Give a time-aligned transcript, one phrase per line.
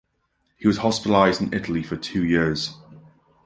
[0.57, 2.75] He was hospitalized in Italy for two years.